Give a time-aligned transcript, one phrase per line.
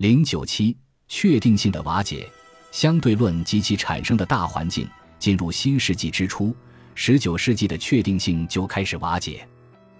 [0.00, 0.74] 零九七
[1.08, 2.26] 确定性的瓦解，
[2.70, 4.88] 相对论及其产生的大环境。
[5.18, 6.56] 进入新世纪之初，
[6.94, 9.46] 十九世纪的确定性就开始瓦解。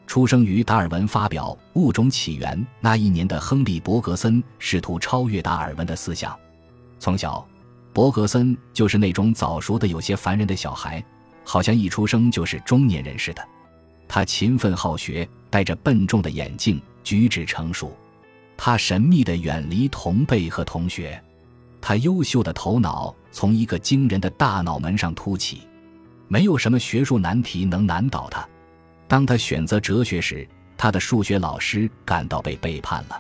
[0.06, 6.35] 出生于达尔文发表《物种起源》那一年的亨利·伯格森试图超越达尔文的思想。
[6.98, 7.46] 从小，
[7.92, 11.04] 伯格森就是那种早熟的、有些烦人的小孩，
[11.44, 13.46] 好像一出生就是中年人似的。
[14.08, 17.95] 他勤奋好学，戴着笨重的眼镜，举止成熟。
[18.62, 21.19] 他神秘地远离同辈和同学。
[21.80, 25.62] 他优秀的头脑从一个惊人的大脑门上凸起，
[26.28, 28.46] 没有什么学术难题能难倒他。
[29.09, 30.46] 当他选择哲学时，
[30.77, 33.18] 他的数学老师感到被背叛了。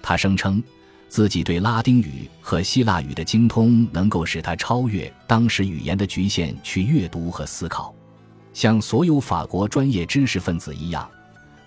[0.00, 0.64] 他声称
[1.10, 7.94] 自己对拉丁语和希腊语的精通能够使他超越当时语言的局限去阅读和思考。
[8.54, 11.06] 像所有法国专业知识分子一样，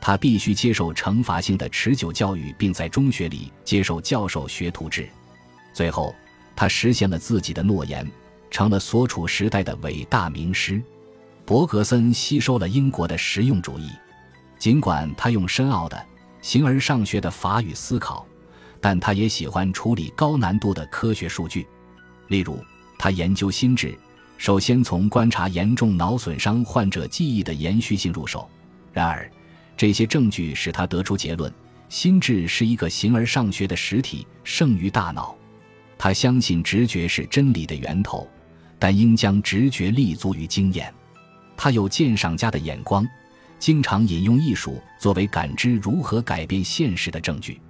[0.05, 5.07] 他必须接受惩罚性的持久教育，并在中学里接受教授学徒制。
[5.73, 6.13] 最后。
[6.55, 8.07] 他实现了自己的诺言，
[8.51, 10.79] 成了所处时代的伟大名师。
[11.45, 13.89] 伯格森吸收了英国的实用主义，
[14.59, 15.99] 尽管他用深奥的、
[16.43, 18.23] 形而上学的法语思考，
[18.79, 21.67] 但他也喜欢处理高难度的科学数据。
[22.27, 22.63] 例如，
[22.99, 23.97] 他研究心智，
[24.37, 28.47] 首先从观察严重脑损伤患者记忆的延续性入手。
[28.91, 29.27] 然而，
[29.75, 31.51] 这些证据使他得出结论：
[31.89, 35.35] 心智是一个形而上学的实体，胜于大脑。
[35.97, 38.27] 他相信直觉是真理的源头，
[38.77, 40.93] 但应将直觉立足于经验。
[41.55, 43.07] 他有鉴赏家的眼光，
[43.59, 47.61] 经常引用艺术作为感知如何改变现实的证据。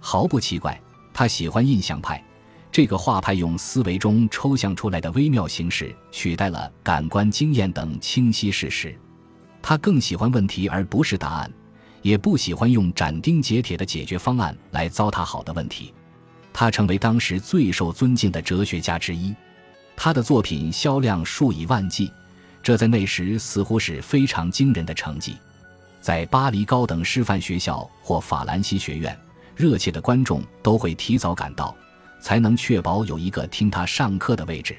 [0.00, 0.80] 毫不奇怪，
[1.12, 2.22] 他喜欢印象派。
[2.70, 8.94] 这个画派用思维中抽象出来的微妙形式取代了感官经验等清晰事实。
[9.62, 11.50] 他更喜欢问题而不是答案，
[12.02, 15.92] 也不喜欢用斩钉截铁的解决方案来糟蹋好的问题。
[16.52, 19.34] 他成为当时最受尊敬的哲学家之一，
[19.96, 22.10] 他的作品销量数以万计，
[22.62, 25.36] 这在那时似乎是非常惊人的成绩。
[26.00, 29.16] 在巴黎高等师范学校或法兰西学院，
[29.54, 31.76] 热切的观众都会提早赶到，
[32.20, 34.76] 才能确保有一个听他上课的位置。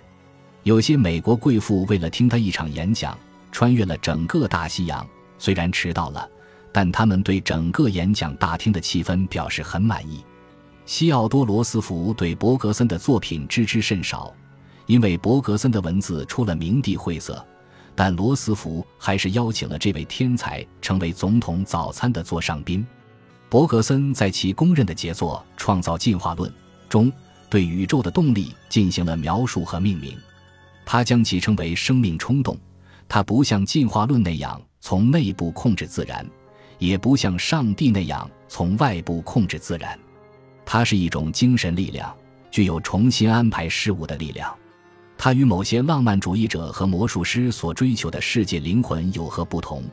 [0.63, 3.17] 有些美国贵妇为了听他一场演讲，
[3.51, 5.05] 穿越了整个大西洋，
[5.37, 6.29] 虽然迟到了，
[6.71, 10.23] 但他们对整个演讲大厅的气氛表示很满意。
[10.85, 14.33] 西奥多·罗斯福对伯格森的作品知之甚少，
[14.87, 17.45] 因为伯格森的文字出了名地晦涩。
[17.95, 22.85] 但罗斯福还是邀请了这位天才成为总统早餐的座上宾。
[23.49, 26.49] 伯格森在其公认的杰作《创造进化论》
[26.87, 27.11] 中，
[27.49, 30.17] 对宇宙的动力进行了描述和命名。
[30.85, 32.57] 他将其称为生命冲动。
[33.09, 36.25] 他不像进化论那样从内部控制自然，
[36.77, 39.99] 也不像上帝那样从外部控制自然。
[40.63, 42.15] 它是一种精神力量，
[42.51, 44.55] 具有重新安排事物的力量。
[45.17, 49.83] 它与某些浪漫主义者和魔术师所追求的世界灵魂有何不同？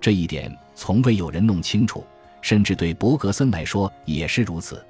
[0.00, 2.02] 这一点从未有人弄清楚，
[2.40, 4.84] 甚至对伯格森来说也是如此。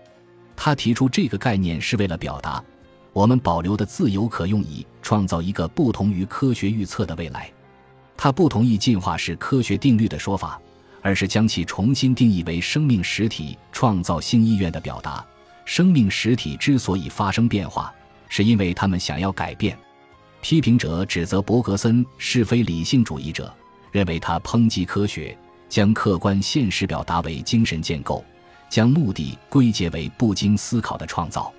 [0.57, 2.63] 他提出这个概念是为了表达，
[3.13, 7.53] 我们保留的自由可用以创造一个不同于科学预测的未来。
[8.25, 10.59] 他不同意进化是科学定律的说法。
[11.03, 15.23] 而是将其重新定义为生命实体创造性意愿的表达。
[15.67, 17.95] 生命实体之所以发生变化，
[18.31, 19.79] 是因为他们想要改变。
[20.41, 23.55] 批评者指责伯格森是非理性主义者，
[23.93, 25.37] 认为他抨击科学，
[25.69, 28.25] 将客观现实表达为精神建构，
[28.71, 31.53] 将目的归结为不经思考的创造。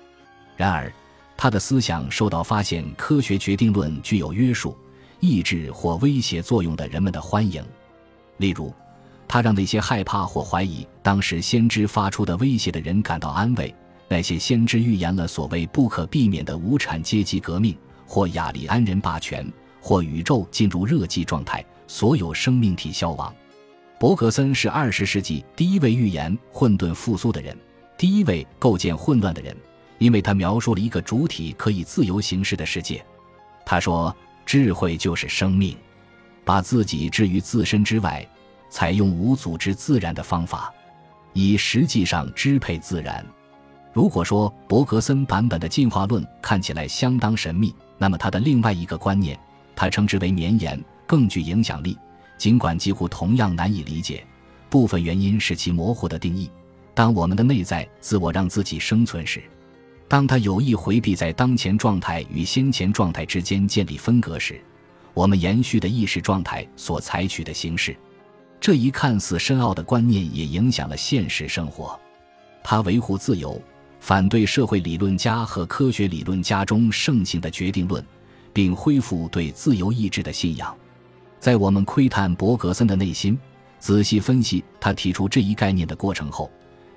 [0.56, 0.92] 然而，
[1.36, 4.76] 他的思想受到发现科学决定论具有约束、
[5.26, 7.64] 抑制或威胁作用的人们的欢迎，
[8.38, 8.72] 例如。
[9.28, 13.74] 他让那些害怕或怀疑当时先知发出的威胁的人感到安慰。
[14.06, 17.76] 那些先知预言了所谓不可避免的无产阶级革命，
[18.06, 19.44] 或雅利安人霸权，
[19.80, 23.34] 或宇宙进入热寂状态，所有生命体消亡。
[23.98, 27.58] 伯格森是二十世纪第一位预言混沌复苏的人，
[27.98, 29.56] 第一位构建混乱的人，
[29.98, 33.04] 因为他描述了一个主体可以自由行事的世界。
[33.64, 35.76] 他说：“智慧就是生命，
[36.44, 38.26] 把自己置于自身之外。”
[38.68, 40.74] 采用无组织自然的方法，
[41.32, 43.24] 以实际上支配自然。
[43.92, 49.38] 如果说伯格森版本的进化论看起来相当神秘，那么他的另外一个观念，
[49.74, 51.96] 他称之为绵延，更具影响力。
[52.36, 54.26] 尽管几乎同样难以理解，
[54.68, 56.50] 部分原因是其模糊的定义。
[56.92, 59.42] 当我们的内在自我让自己生存时，
[60.08, 64.60] 当他有意回避在当前状态与先前状态之间建立分隔时，
[65.12, 67.96] 我们延续的意识状态所采取的形式。
[68.60, 71.98] 这一看似深奥的观念也影响了现实生活。
[72.62, 73.60] 他维护自由，
[74.00, 78.04] 反对社会理论家和科学理论家中盛行的决定论，
[78.52, 80.74] 并恢复对自由意志的信仰。
[81.40, 83.38] 在我们窥探伯格森的内心，
[83.78, 86.50] 仔细分析他提出这一概念的过程后，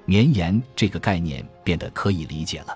[0.06, 2.76] 绵延这个概念变得可以理解了。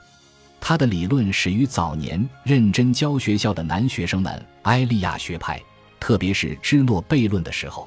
[0.66, 5.62] 他的理论始于早年认真教学校的男学生们埃利亚学派，
[6.00, 7.86] 特别是芝诺悖论的时候，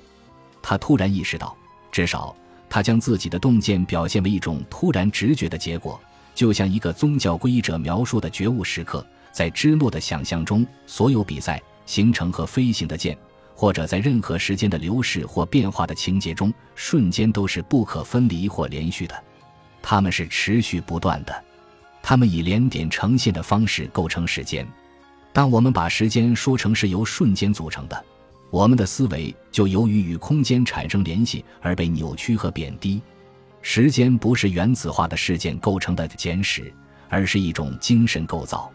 [0.60, 1.56] 他突然意识到，
[1.90, 2.36] 至少
[2.68, 5.98] 他将自己的洞见表现为一种突然直觉的结果，
[6.34, 13.16] 就像一个宗教皈依者描述的觉悟时刻，在芝诺的想象中，所有比赛、形成和飞行的剑，
[13.54, 19.24] 或者在任何时间的流逝或变化的情节中，瞬间都是不可分离或连续的，
[19.80, 21.44] 它们是持续不断的。
[22.08, 24.64] 它们以连点呈现的方式构成时间。
[25.32, 28.04] 当我们把时间说成是由瞬间组成的，
[28.48, 33.02] 我们的思维就由于与空间产生联系而被扭曲和贬低。
[33.60, 36.72] 时间不是原子化的事件构成的简史，
[37.08, 38.70] 而是一种精神构造。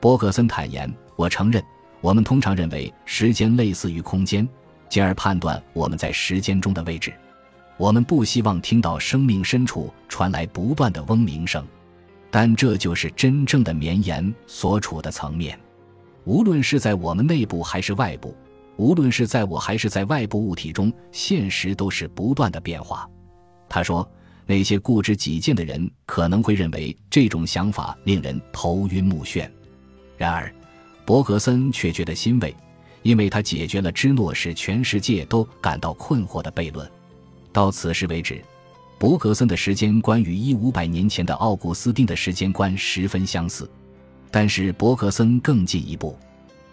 [0.00, 1.62] 伯格森坦言：“我承认，
[2.00, 4.48] 我们通常认为时间类似于空间，
[4.88, 7.14] 进而判断我们在时间中的位置。
[7.76, 11.64] 我们不希望听到生命深处传来不断的嗡鸣声。”
[12.36, 15.56] 但这就是真正的绵延所处的层面，
[16.24, 18.36] 无论是在我们内部还是外部，
[18.76, 23.08] 无论是在我还是在外部物体中，现实都是不断的变化。
[23.68, 24.10] 他说，
[24.46, 29.48] 那些固执己见的人可能会认为这种想法令人头晕目眩，
[30.16, 30.52] 然而，
[31.06, 32.52] 伯格森却觉得欣慰，
[33.04, 36.90] 因为他解决了芝诺使全世界都感到困惑的悖论。
[37.52, 38.42] 到此时为止。
[38.98, 43.68] 伯格森的时间观与一五百年前的奥古斯丁的时间观十分相似，
[44.30, 46.16] 但是伯格森更进一步，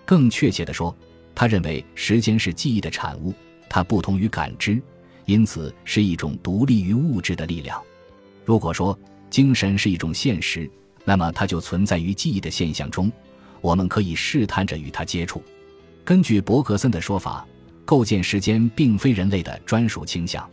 [0.06, 0.96] 更确切地说，
[1.36, 3.34] 他认为时间是记忆的产物，
[3.68, 4.82] 它不同于感知，
[5.26, 7.82] 因此是一种独立于物质的力量。
[8.46, 8.98] 如果说
[9.30, 10.70] 精神是一种现实，
[11.04, 13.12] 那么它就存在于记忆的现象中，
[13.60, 15.44] 我们可以试探着与它接触。
[16.06, 17.46] 根据伯格森的说法，
[17.84, 20.50] 构建时间并非人类的专属倾向，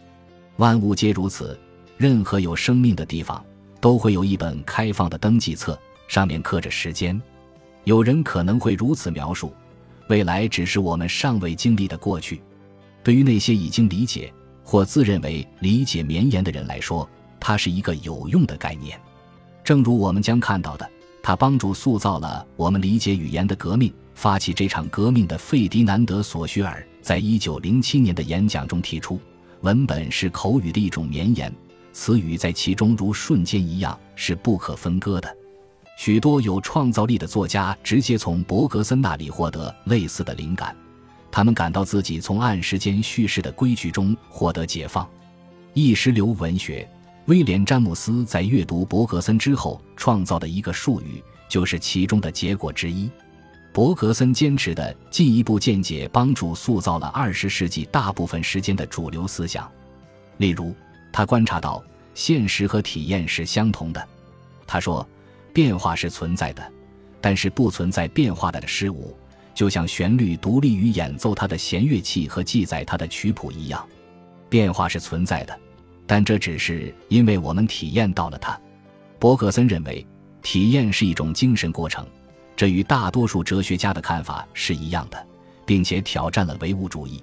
[0.58, 1.58] 万物皆如此。
[1.96, 3.44] 任何有生命的地方
[3.80, 5.76] 都会有一本开放的登记册，
[6.06, 7.20] 上面刻着时间。
[7.84, 9.52] 有人可能会如此描述：
[10.08, 12.40] 未来只是我们尚未经历的过去。
[13.02, 14.32] 对于那些已经理解
[14.62, 17.08] 或自认为理解绵延的人来说，
[17.40, 19.00] 它是一个有用的概念。
[19.64, 20.88] 正如我们将看到的，
[21.22, 23.92] 它帮助塑造了我们理解语言的革命。
[24.14, 29.20] 发起这场革命的费迪南德·索绪尔在一九零七年的演讲中提出：
[29.62, 31.52] 文本是口语的一种绵延。
[31.92, 35.36] 词语在其中如瞬间一样是不可分割的。
[35.96, 40.76] 许多有创造力的作家直接从伯格森那里获得类似的灵感，
[41.28, 45.08] 他们感到自己从按时间叙事的规矩中获得解放。
[45.74, 46.88] 意识流文学，
[47.26, 53.10] 威廉·詹姆斯在阅读伯格森之后创造的一个术语，就是其中的结果之一。
[53.78, 59.70] 伯格森坚持的进一步见解帮助塑造了二十世纪大部分时间的主流思想，
[60.38, 60.74] 例如。
[61.12, 61.80] 他观察到，
[62.12, 64.08] 现实和体验是相同的。
[64.66, 65.08] 他说，
[65.52, 66.72] 变化是存在的，
[67.20, 69.16] 但是不存在变化的事物，
[69.54, 73.88] 就像旋律独立于演奏它的弦乐器和记载它的曲谱一样。
[74.48, 75.56] 变化是存在的，
[76.04, 78.60] 但这只是因为我们体验到了它。
[79.20, 80.04] 伯格森认为，
[80.42, 82.04] 体验是一种精神过程，
[82.58, 85.26] 这与大多数哲学家的看法是一样的，
[85.64, 87.22] 并且挑战了唯物主义。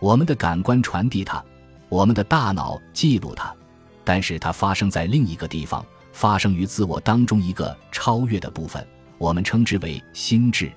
[0.00, 1.40] 我们的感官传递它。
[1.88, 3.54] 我们的大脑记录它，
[4.02, 8.84] 但是它发生在另一个地方，发生于自我当中一个超越的部分，
[9.16, 10.72] 我们称之为心智。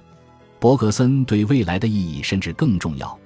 [0.60, 3.18] 伯格森对未来的意义甚至更重要，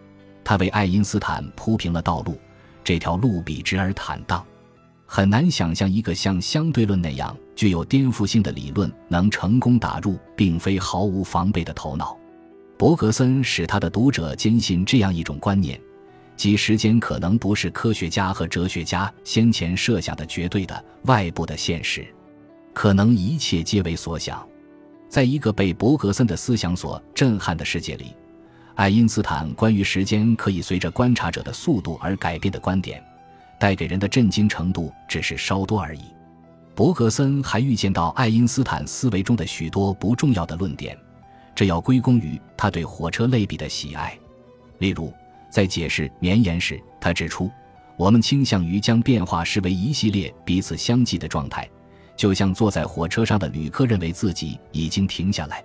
[0.42, 2.40] 他为爱因斯坦铺平了道路，
[2.82, 4.46] 这条路笔直而坦荡。
[5.13, 12.18] 很难想象一个像相对论那样具有颠覆性的理论能成功打入并非毫无防备的头脑。
[12.77, 15.77] 伯格森使他的读者坚信这样一种观念。
[16.38, 22.08] 即时间可能不是科学家和哲学家先前设想的绝对的外部的现实，
[22.72, 24.41] 可能一切皆为所想。
[25.10, 28.15] 在一个被伯格森的思想所震撼的世界里，
[28.75, 33.03] 爱因斯坦关于时间可以随着观察者的速度而改变的观点，
[33.62, 36.01] 带给人的震惊程度只是稍多而已。
[36.74, 40.98] 伯格森还预见到爱因斯坦思维中的许多不重要的论点，
[41.53, 44.18] 这要归功于他对火车类比的喜爱，
[44.80, 45.13] 例如。
[45.51, 47.51] 在解释绵延时，他指出，
[47.98, 51.70] 我们倾向于将变化视为一系列彼此相继的状态，
[52.15, 55.62] 就像坐在火车上的旅客认为自己已经停下来，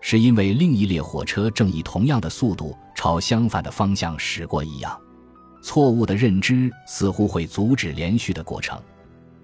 [0.00, 4.96] 是因为另一列火车正以同样的速度朝相反的方向驶过一样。
[5.62, 8.80] 错误的认知似乎会阻止连续的过程。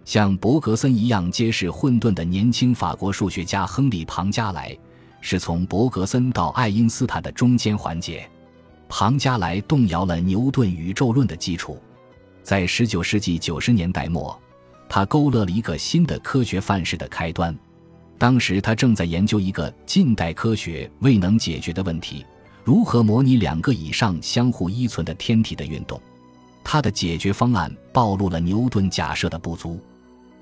[0.04, 4.76] 像伯格森一样揭示混沌的年轻法国数学家亨利·庞加莱，
[5.20, 8.28] 是从伯格森到爱因斯坦的中间环节。
[8.88, 11.78] 庞加莱动摇了牛顿宇宙论的基础。
[12.42, 14.36] 在19世纪90年代末，
[14.88, 17.56] 他勾勒了一个新的科学范式的开端。
[18.18, 22.26] 当时他正在研究一个近代科学未能解决的问题：
[22.64, 26.00] 如何模拟两个以上相互依存的天体的运动。
[26.64, 29.80] 他的解决方案暴露了牛顿假设的不足。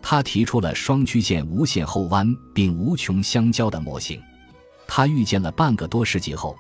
[0.03, 4.21] 他提出了双曲线无限后弯并无穷相交的模型。
[4.87, 6.57] 他预见了半个多世纪后，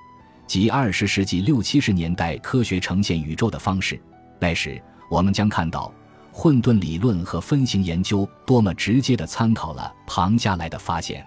[0.46, 4.00] 即二十世纪六七十年代科学呈现宇宙的方式。
[4.38, 5.92] 那时，我们将看到
[6.32, 11.26] 混沌理论和分形研究多么直接地参考了庞加莱的发现。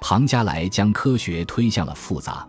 [0.00, 2.46] 庞加莱将科学推向了复杂、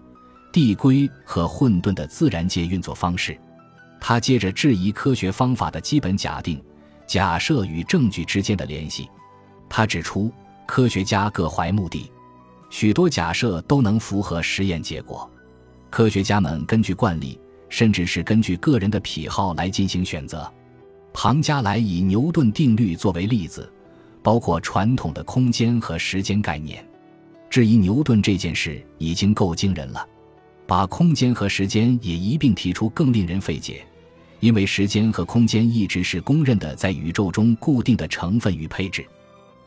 [0.52, 3.38] 递归和混沌的自然界运作方式。
[4.00, 6.62] 他接着质疑科学方法的基本假定。
[7.08, 9.10] 假设与证据之间的联系，
[9.68, 10.32] 他指出，
[10.66, 12.10] 科学家各怀目的，
[12.70, 15.30] 许多假设都能符合实验结果。
[15.90, 20.50] 科学家们根据惯例，甚至是根据个人的癖好来进行选择。
[21.12, 23.70] 庞加莱以牛顿定律作为例子，
[24.24, 26.82] 包括传统的空间和时间概念。
[27.50, 30.08] 质疑牛顿这件事已经够惊人了，
[30.72, 33.86] 把空间和时间也一并提出更令人费解。
[34.40, 39.06] 因为时间和空间一直是公认的在宇宙中固定的成分与配置，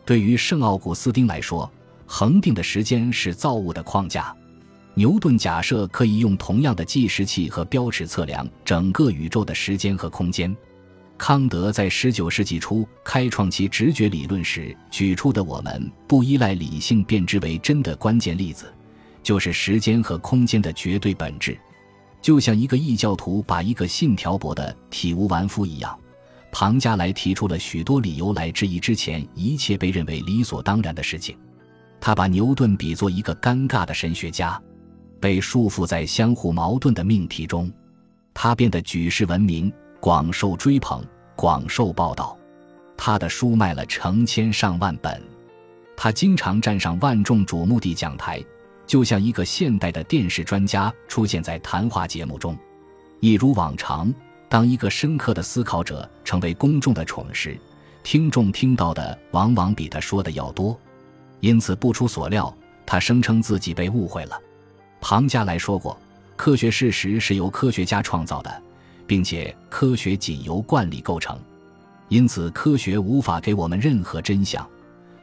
[0.07, 1.71] 对于圣奥古斯丁来说，
[2.07, 4.35] 恒定的时间是造物的框架。
[4.95, 10.57] 牛顿假设可以用同样的计时器和标尺测量整个宇宙的时间和空间。
[11.19, 18.73] 康德在19世纪初开创其直觉理论时举出的“我们不依赖理性便知为真”的关键例子，
[19.25, 21.59] 就是时间和空间的绝对本质。
[22.23, 25.99] 就像一个异教徒把一个信条驳得体无完肤一样，
[26.53, 31.37] 庞加莱提出了许多理由来质疑之前一切被认为理所当然的事情。
[32.01, 34.61] 他把牛顿比作一个尴尬的神学家，
[35.21, 37.73] 被束缚在相互矛盾的命题中。
[38.33, 41.05] 他变得举世闻名，广受追捧，
[41.35, 42.39] 广受报道。
[42.97, 45.23] 他的书卖了成千上万本。
[45.97, 48.43] 他经常站上万众瞩目的讲台。
[48.87, 52.57] 就像一个现代的电视专家出现在谈话节目中，
[53.21, 54.13] 一如往常，
[54.49, 57.59] 当一个深刻的思考者成为公众的宠时，
[58.03, 60.79] 听众听到的往往比他说的要多。
[61.41, 62.55] 因此，不出所料，
[62.87, 64.39] 他声称自己被误会了。
[65.01, 65.99] 庞加莱说过
[66.37, 68.63] ：“科学事实是由科学家创造的，
[69.07, 71.39] 并且科学仅由惯例构成，
[72.09, 74.67] 因此科学无法给我们任何真相，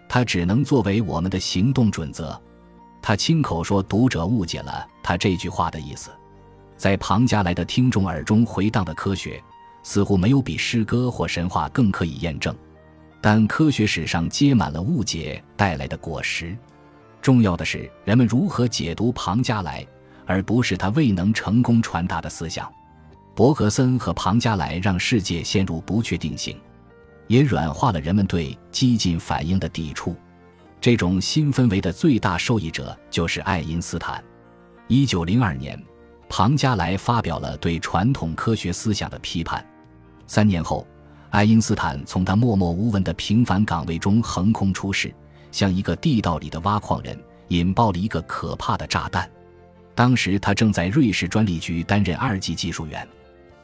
[0.07, 2.39] 它只能作为我们的行动准则。”
[3.01, 6.11] 他亲口说，读者误解了他这句话的意思。
[6.77, 9.41] 在庞加莱的听众耳中回荡的科学，
[9.83, 12.55] 似乎没有比诗歌或神话更可以验证。
[13.19, 16.57] 但科学史上结满了误解带来的果实。
[17.21, 19.85] 重要的是，人们如何解读庞加莱，
[20.25, 22.71] 而不是他未能成功传达的思想。
[23.35, 26.59] 伯格森和庞加莱让世界陷入不确定性，
[27.27, 30.15] 也软化了人们对激进反应的抵触。
[30.81, 34.21] 这种新氛围的最大受益者就是爱因斯坦。
[34.87, 35.79] 一九零二年，
[36.27, 39.63] 庞加莱发表了对传统科学思想的批判。
[40.25, 40.87] 三年后，
[41.29, 45.13] 爱因斯坦从他默默无闻的平凡岗位中横空出世，
[45.51, 47.15] 像一个地道里的挖矿人，
[47.49, 49.29] 引爆了一个可怕的炸弹。
[49.93, 53.07] 当时他正在瑞士专利局担任二级技术员，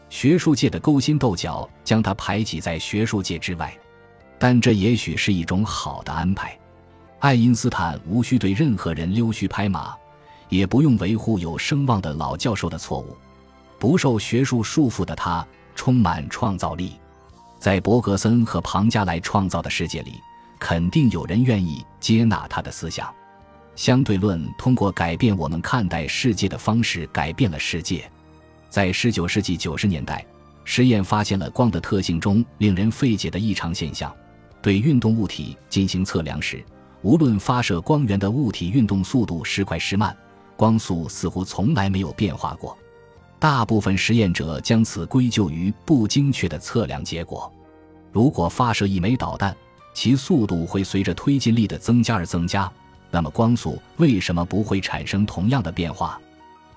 [0.08, 3.76] 学术界的勾心斗角将他排挤在学术界之外，
[4.38, 6.56] 但这也许是一种好的安排。
[7.20, 9.96] 爱因斯坦无需对任何人溜须拍马，
[10.50, 13.18] 也不用维护有声望的老教授的错误。
[13.80, 15.46] 不受学术束缚的他
[15.76, 16.94] 充满创造力。
[17.60, 20.14] 在伯格森和庞加莱创造的世界里，
[20.60, 23.12] 肯定有人愿意接纳他的思想。
[23.76, 28.10] 相对论通过改变我们看待世界的方式，改变了世界。
[28.70, 30.26] 在19世纪90年代，
[30.64, 34.14] 实验发现了光的特性中令人费解的异常现象。
[34.62, 36.64] 对运动物体进行测量时，
[37.02, 40.16] 无论发射光源的物体运动速度时快时慢，
[40.56, 42.78] 光速似乎从来没有变化过。
[43.40, 47.52] 大部分实验者将此归咎于不精确的测量结果。
[48.12, 49.56] 如果发射一枚导弹，
[49.94, 52.72] 其速度会随着推进力的增加而增加，
[53.12, 56.20] 那么光速为什么不会产生同样的变化？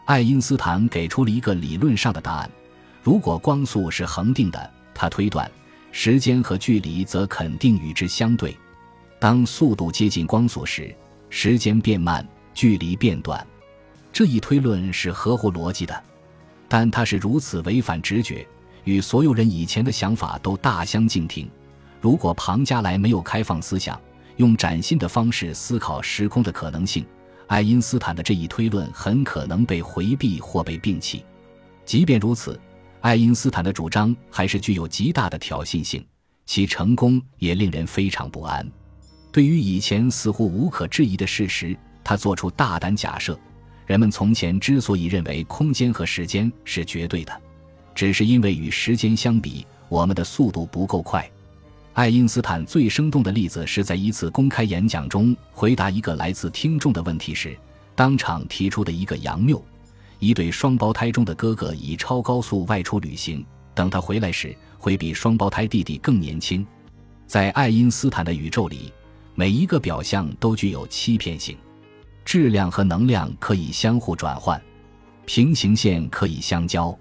[0.04, 2.50] 爱因斯坦给出了一个理论上的答案：
[3.02, 5.50] 如果光速是恒定的，他推断
[5.92, 8.54] 时间和距离则肯定与之相对。
[9.20, 10.96] 当速度接近光速时，
[11.28, 13.46] 时间变慢，距离变短。
[14.10, 16.02] 这一推论是合乎逻辑的，
[16.66, 18.48] 但它是如此违反直觉，
[18.84, 21.46] 与所有人以前的想法都大相径庭。
[22.00, 24.00] 如果庞加莱没有开放思想，
[24.36, 27.04] 用崭新的方式思考时空的可能性，
[27.46, 31.22] 爱因斯坦的这一推论很可能被回避或被摒弃。
[31.84, 32.58] 即便如此，
[33.02, 36.02] 爱因斯坦的主张还是具有极大的挑衅性，
[36.46, 38.66] 其成功也令人非常不安。
[39.32, 43.38] 对于以前似乎无可置疑的事实，他做出大胆假设：
[43.86, 47.32] 人们从前之所以认为空间和时间是绝对的，
[47.94, 51.28] 只是因为与时间相比，我们的速度不够快。
[51.92, 57.56] 爱因斯坦最生动的例子是在一次公开演讲中回答一个来自听众的问题时，
[57.94, 59.62] 当场提出的一个杨谬。
[60.18, 63.44] 一对双胞胎中的哥哥以超高速外出旅行，
[63.74, 66.66] 等他回来时会比双胞胎弟弟更年轻。
[67.26, 68.92] 在爱因斯坦的宇宙里，
[69.40, 71.56] 每一个表象都具有欺骗性。
[72.26, 74.60] 质量和能量可以相互转换，
[75.24, 76.94] 平行线可以相交。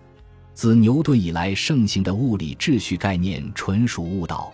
[0.54, 4.54] 自牛顿以来盛行的物理秩序概念纯属误导。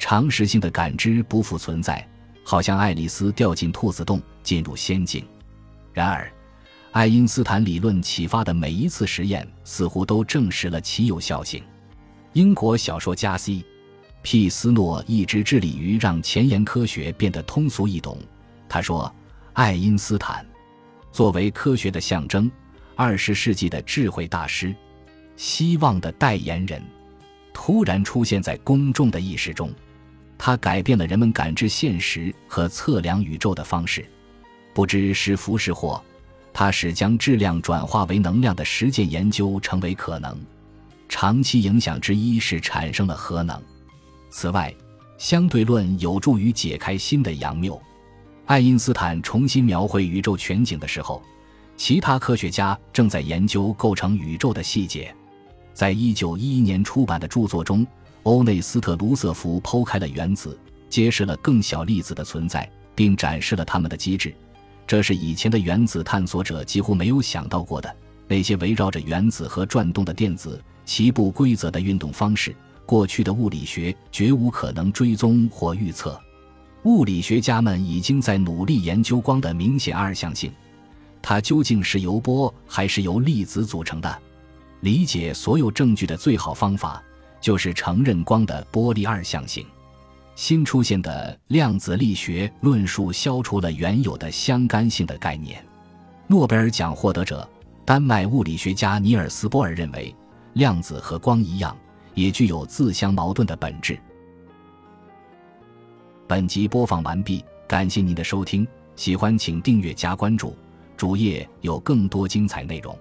[0.00, 2.04] 常识性的感知不复存在，
[2.44, 5.24] 好像爱丽丝掉进兔子洞，进入仙境。
[5.92, 6.28] 然而。
[6.90, 11.62] 爱因斯坦理论启发的每一次实验，似乎都证实了其有效性。
[12.32, 13.64] 英国小说家 C
[14.24, 14.48] C.P.
[14.48, 18.16] 斯诺一直致力于让前沿科学变得通俗易懂。
[18.68, 19.12] 他说
[19.52, 20.46] ：“爱因斯坦
[21.10, 22.50] 作为科学的象征，
[22.94, 24.74] 二十世纪的智慧大师，
[25.36, 26.80] 希望的代言人，
[27.52, 29.70] 突然出现在公众的意识中。
[30.38, 34.06] 他改变了人们感知现实和测量宇宙的方式，
[34.72, 36.02] 不知是福是祸。”
[36.54, 40.38] 他使将质量转化为能量的实践研究成为可能。
[41.08, 43.60] 长期影响之一是产生了核能。
[44.32, 44.74] 此外，
[45.18, 47.80] 相对论有助于解开新的杨谬。
[48.46, 51.22] 爱因斯坦重新描绘宇宙全景的时候，
[51.76, 55.14] 其他科学家正在研究构成宇宙的细节。
[55.74, 57.86] 在一九一一年出版的著作中，
[58.22, 60.58] 欧内斯特·卢瑟福剖开了原子，
[60.88, 64.34] 揭示了更小粒子的存在，并展示了它们的机制。
[64.86, 67.96] 这是以前的原子探索者几乎没有想到过的。
[68.26, 72.56] 那些围绕着原子核转动的电子，其不规则的运动方式，
[72.92, 76.20] 过去的物理学绝无可能追踪或预测。
[76.82, 80.52] 物理学家们已经在努力研究光的明显二象性，
[81.22, 84.18] 它究竟是由波还是由粒子组成的？
[84.80, 87.02] 理解所有证据的最好方法，
[87.40, 89.64] 就是承认光的波粒二象性。
[90.34, 95.64] 新出现的量子力学论述消除了原有的相干性的概念。
[96.26, 97.48] 诺贝尔奖获得者、
[97.86, 100.14] 丹麦物理学家尼尔斯·波尔认为，
[100.52, 101.74] 量子和光一样，
[102.14, 103.98] 也具有自相矛盾的本质。
[106.26, 110.56] 本集播放完毕，感谢您的收听，喜欢请订阅加关注，
[110.96, 112.96] 主页有更多精彩内容。